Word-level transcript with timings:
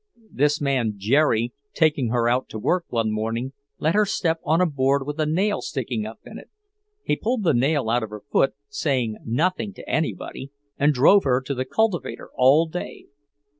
This 0.31 0.59
man 0.59 0.93
Jerry, 0.97 1.53
taking 1.75 2.07
her 2.09 2.27
out 2.27 2.49
to 2.49 2.57
work 2.57 2.85
one 2.89 3.11
morning, 3.11 3.53
let 3.77 3.93
her 3.93 4.03
step 4.07 4.39
on 4.43 4.59
a 4.59 4.65
board 4.65 5.05
with 5.05 5.19
a 5.19 5.27
nail 5.27 5.61
sticking 5.61 6.07
up 6.07 6.17
in 6.25 6.39
it. 6.39 6.49
He 7.03 7.15
pulled 7.15 7.43
the 7.43 7.53
nail 7.53 7.87
out 7.87 8.01
of 8.01 8.09
her 8.09 8.23
foot, 8.31 8.55
said 8.67 9.09
nothing 9.23 9.73
to 9.75 9.87
anybody, 9.87 10.49
and 10.79 10.91
drove 10.91 11.23
her 11.25 11.39
to 11.41 11.53
the 11.53 11.65
cultivator 11.65 12.31
all 12.35 12.65
day. 12.67 13.09